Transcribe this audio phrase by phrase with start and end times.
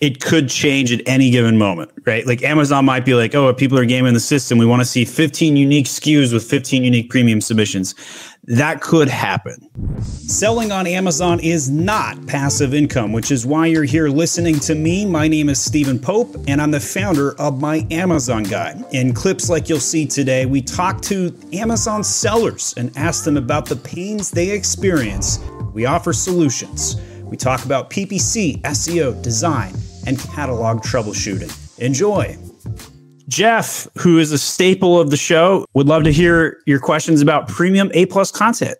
[0.00, 2.24] it could change at any given moment, right?
[2.24, 4.84] Like Amazon might be like, oh, if people are gaming the system, we want to
[4.84, 7.96] see 15 unique SKUs with 15 unique premium submissions.
[8.44, 9.68] That could happen.
[10.00, 15.04] Selling on Amazon is not passive income, which is why you're here listening to me.
[15.04, 18.80] My name is Stephen Pope, and I'm the founder of My Amazon Guy.
[18.92, 23.66] In clips like you'll see today, we talk to Amazon sellers and ask them about
[23.66, 25.40] the pains they experience.
[25.74, 26.96] We offer solutions.
[27.24, 29.74] We talk about PPC, SEO, design,
[30.08, 31.52] and catalog troubleshooting.
[31.78, 32.36] Enjoy.
[33.28, 37.46] Jeff, who is a staple of the show, would love to hear your questions about
[37.46, 38.78] premium A plus content.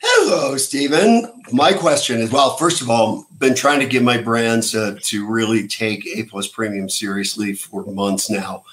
[0.00, 1.30] Hello, Stephen.
[1.52, 5.28] My question is well, first of all, been trying to get my brands uh, to
[5.28, 8.64] really take A plus premium seriously for months now.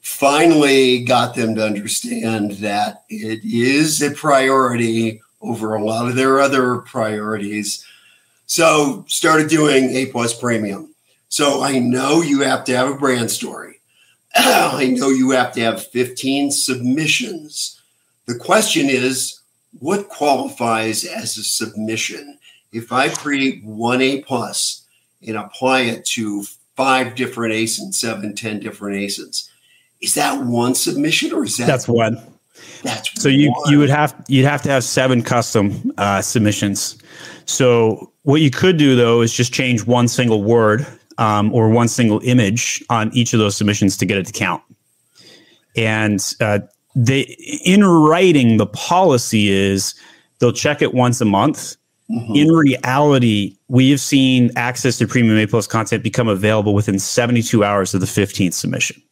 [0.00, 6.40] Finally got them to understand that it is a priority over a lot of their
[6.40, 7.84] other priorities.
[8.46, 10.94] So started doing A plus premium.
[11.28, 13.80] So I know you have to have a brand story.
[14.34, 17.80] I know you have to have 15 submissions.
[18.26, 19.40] The question is,
[19.78, 22.38] what qualifies as a submission?
[22.72, 24.84] If I create one A plus
[25.26, 26.44] and apply it to
[26.76, 29.48] five different ASINs, seven, ten different ASINs,
[30.00, 32.20] is that one submission or is that that's one?
[32.82, 33.72] That's so you one.
[33.72, 36.98] you would have you'd have to have seven custom uh, submissions.
[37.46, 40.86] So what you could do though is just change one single word
[41.18, 44.62] um, or one single image on each of those submissions to get it to count.
[45.76, 46.60] And uh,
[46.94, 47.20] they,
[47.64, 49.94] in writing, the policy is
[50.38, 51.76] they'll check it once a month.
[52.10, 52.34] Mm-hmm.
[52.34, 57.62] In reality, we have seen access to premium A plus content become available within 72
[57.62, 59.02] hours of the 15th submission.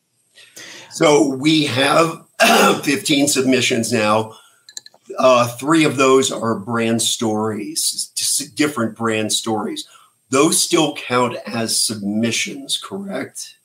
[0.91, 2.25] So we have
[2.83, 4.35] 15 submissions now.
[5.19, 8.11] Uh, three of those are brand stories,
[8.55, 9.87] different brand stories
[10.31, 13.57] those still count as submissions, correct?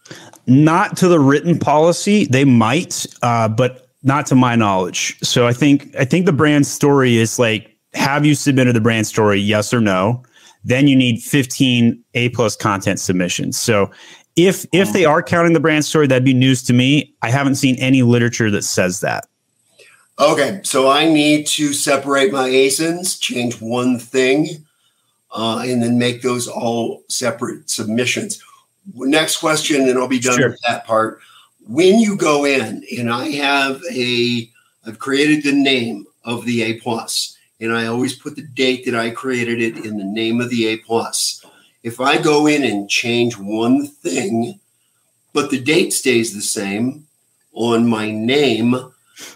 [0.47, 2.25] Not to the written policy.
[2.25, 5.17] They might, uh, but not to my knowledge.
[5.21, 9.07] So I think I think the brand story is like, have you submitted the brand
[9.07, 9.39] story?
[9.39, 10.23] Yes or no.
[10.63, 13.59] Then you need 15 A plus content submissions.
[13.59, 13.89] So
[14.35, 17.13] if if they are counting the brand story, that'd be news to me.
[17.21, 19.25] I haven't seen any literature that says that.
[20.19, 24.65] Okay, so I need to separate my ASINs, change one thing
[25.31, 28.43] uh, and then make those all separate submissions.
[28.93, 30.49] Next question, and I'll be done sure.
[30.49, 31.19] with that part.
[31.67, 34.49] When you go in, and I have a,
[34.85, 38.95] I've created the name of the A plus, and I always put the date that
[38.95, 41.45] I created it in the name of the A plus.
[41.83, 44.59] If I go in and change one thing,
[45.33, 47.07] but the date stays the same
[47.53, 48.75] on my name,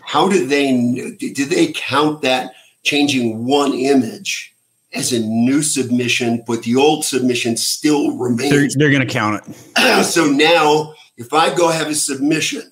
[0.03, 0.71] how do they
[1.17, 4.54] do they count that changing one image
[4.95, 8.51] as a new submission, but the old submission still remains.
[8.51, 10.03] They're, they're going to count it.
[10.05, 12.71] so now, if I go have a submission,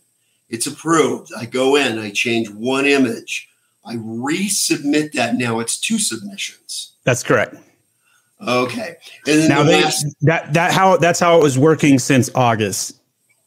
[0.49, 1.31] it's approved.
[1.37, 3.49] I go in, I change one image,
[3.85, 5.35] I resubmit that.
[5.35, 6.93] Now it's two submissions.
[7.03, 7.55] That's correct.
[8.45, 8.95] Okay.
[9.27, 12.99] And now the they, last- that that how that's how it was working since August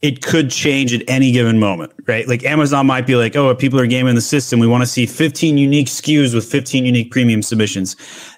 [0.02, 2.28] it could change at any given moment, right?
[2.28, 4.86] Like Amazon might be like, oh, if people are gaming the system, we want to
[4.86, 7.96] see 15 unique SKUs with 15 unique premium submissions.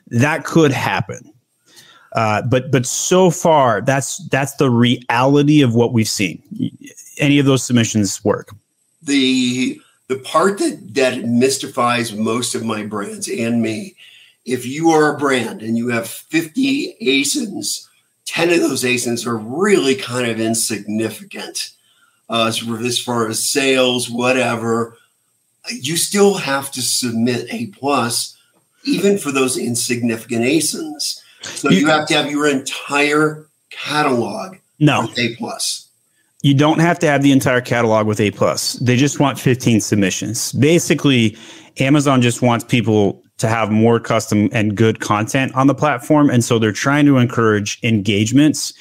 [0.09, 1.33] That could happen.
[2.13, 6.43] Uh, but but so far, that's that's the reality of what we've seen.
[7.19, 8.55] Any of those submissions work.
[9.03, 13.95] The the part that that mystifies most of my brands and me,
[14.47, 17.88] if you are a brand and you have 50 ASINs
[18.29, 21.71] 10 of those ASINs are really kind of insignificant
[22.29, 22.53] uh,
[22.85, 24.99] as far as sales, whatever.
[25.71, 28.37] You still have to submit A plus,
[28.85, 31.23] even for those insignificant ASINs.
[31.41, 35.89] So you, you have to have your entire catalog no A plus.
[36.43, 38.75] You don't have to have the entire catalog with A plus.
[38.75, 40.53] They just want 15 submissions.
[40.53, 41.37] Basically,
[41.79, 46.29] Amazon just wants people to have more custom and good content on the platform.
[46.29, 48.73] And so they're trying to encourage engagements.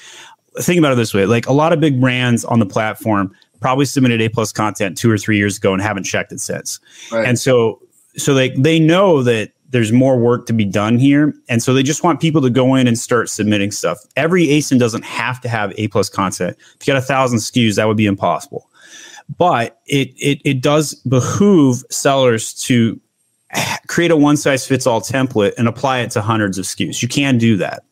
[0.59, 3.86] Think about it this way like a lot of big brands on the platform probably
[3.86, 6.80] submitted A plus content two or three years ago and haven't checked it since.
[7.12, 7.27] Right.
[7.27, 7.81] And so
[8.15, 11.33] so they they know that there's more work to be done here.
[11.50, 14.00] And so they just want people to go in and start submitting stuff.
[14.15, 16.56] Every ASIN doesn't have to have A plus content.
[16.80, 18.69] If you got a thousand SKUs, that would be impossible.
[19.38, 23.00] But it it it does behoove sellers to
[23.88, 27.02] create a one size fits all template and apply it to hundreds of SKUs.
[27.02, 27.84] You can do that.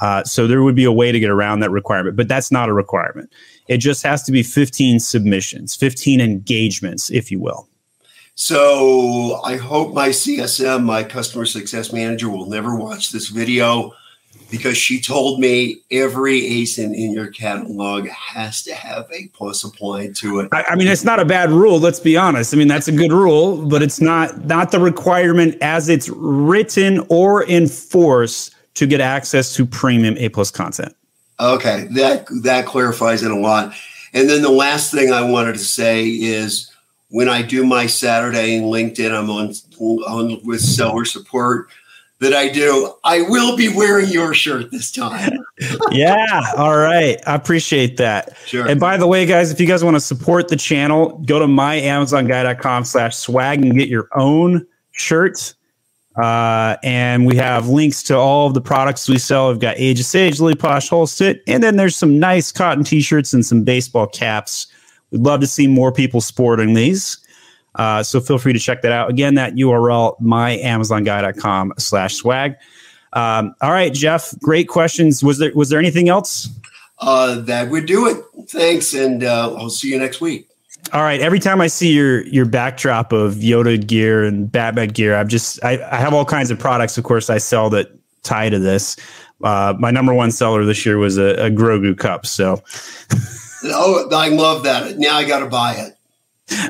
[0.00, 2.68] Uh, so there would be a way to get around that requirement, but that's not
[2.68, 3.32] a requirement.
[3.66, 7.68] It just has to be 15 submissions, 15 engagements, if you will.
[8.36, 13.92] So I hope my CSM, my customer success manager, will never watch this video
[14.50, 20.14] because she told me every ASIN in your catalog has to have a plus applied
[20.16, 20.48] to it.
[20.52, 21.78] I, I, mean, it's not a bad rule.
[21.78, 22.54] Let's be honest.
[22.54, 27.04] I mean, that's a good rule, but it's not not the requirement as it's written
[27.08, 30.94] or enforced to get access to premium A plus content.
[31.40, 33.74] Okay, that that clarifies it a lot.
[34.14, 36.72] And then the last thing I wanted to say is
[37.10, 41.68] when I do my Saturday in LinkedIn, I'm on, on with seller support
[42.20, 45.38] that I do, I will be wearing your shirt this time.
[45.90, 46.52] yeah.
[46.56, 47.16] All right.
[47.26, 48.36] I appreciate that.
[48.44, 48.66] Sure.
[48.66, 51.46] And by the way, guys, if you guys want to support the channel, go to
[51.46, 55.54] myamazonguy.com slash swag and get your own shirts.
[56.20, 59.50] Uh, and we have links to all of the products we sell.
[59.50, 63.32] We've got Age of Sage, Lily Posh, Holstit, and then there's some nice cotton t-shirts
[63.32, 64.66] and some baseball caps.
[65.12, 67.18] We'd love to see more people sporting these.
[67.78, 69.08] Uh, so feel free to check that out.
[69.08, 72.56] Again, that URL, myamazonguy.com slash swag.
[73.14, 75.22] Um, all right, Jeff, great questions.
[75.22, 76.48] Was there was there anything else?
[76.98, 78.22] Uh, that would do it.
[78.50, 80.48] Thanks, and uh, I'll see you next week.
[80.92, 81.20] All right.
[81.20, 85.62] Every time I see your your backdrop of Yoda gear and Batman gear, I'm just
[85.64, 86.96] I, I have all kinds of products.
[86.96, 87.88] Of course, I sell that
[88.22, 88.96] tie to this.
[89.42, 92.26] Uh, my number one seller this year was a, a Grogu cup.
[92.26, 92.62] So,
[93.64, 94.98] oh, I love that.
[94.98, 95.97] Now I got to buy it.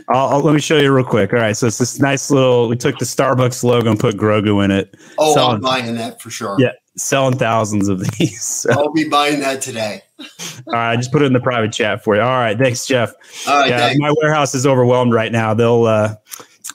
[0.08, 1.32] I'll, I'll, let me show you real quick.
[1.32, 2.68] All right, so it's this nice little.
[2.68, 4.96] We took the Starbucks logo and put Grogu in it.
[5.18, 6.56] Oh, selling, I'm buying that for sure.
[6.58, 8.44] Yeah, selling thousands of these.
[8.58, 8.72] So.
[8.72, 10.02] I'll be buying that today.
[10.18, 12.22] All right, I just put it in the private chat for you.
[12.22, 13.12] All right, thanks, Jeff.
[13.46, 14.00] All right, yeah, thanks.
[14.00, 15.54] my warehouse is overwhelmed right now.
[15.54, 16.16] They'll uh,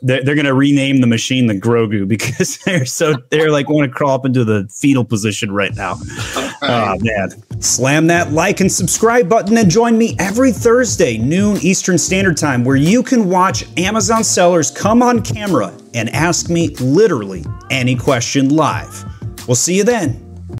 [0.01, 3.91] they're, they're going to rename the machine the Grogu because they're so they're like want
[3.91, 5.95] to crawl up into the fetal position right now.
[6.65, 7.61] Oh man!
[7.61, 12.63] Slam that like and subscribe button and join me every Thursday noon Eastern Standard Time,
[12.63, 18.49] where you can watch Amazon sellers come on camera and ask me literally any question
[18.49, 19.05] live.
[19.47, 20.22] We'll see you then.